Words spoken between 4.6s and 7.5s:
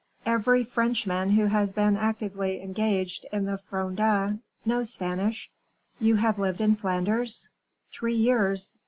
knows Spanish." "You have lived in Flanders?"